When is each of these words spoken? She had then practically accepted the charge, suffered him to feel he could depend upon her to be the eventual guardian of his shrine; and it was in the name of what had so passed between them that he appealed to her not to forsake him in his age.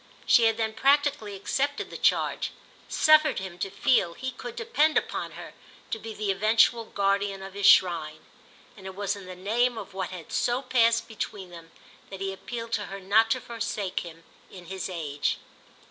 She 0.25 0.45
had 0.45 0.57
then 0.57 0.73
practically 0.73 1.35
accepted 1.35 1.91
the 1.91 1.95
charge, 1.97 2.53
suffered 2.89 3.37
him 3.37 3.59
to 3.59 3.69
feel 3.69 4.15
he 4.15 4.31
could 4.31 4.55
depend 4.55 4.97
upon 4.97 5.33
her 5.33 5.53
to 5.91 5.99
be 5.99 6.11
the 6.15 6.31
eventual 6.31 6.85
guardian 6.85 7.43
of 7.43 7.53
his 7.53 7.67
shrine; 7.67 8.25
and 8.75 8.87
it 8.87 8.95
was 8.95 9.15
in 9.15 9.27
the 9.27 9.35
name 9.35 9.77
of 9.77 9.93
what 9.93 10.09
had 10.09 10.31
so 10.31 10.63
passed 10.63 11.07
between 11.07 11.51
them 11.51 11.69
that 12.09 12.19
he 12.19 12.33
appealed 12.33 12.71
to 12.71 12.87
her 12.87 12.99
not 12.99 13.29
to 13.29 13.39
forsake 13.39 13.99
him 13.99 14.23
in 14.49 14.65
his 14.65 14.89
age. 14.89 15.37